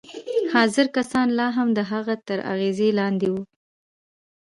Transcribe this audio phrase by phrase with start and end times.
[0.53, 3.43] حاضر کسان لا هم د هغه تر اغېز لاندې وو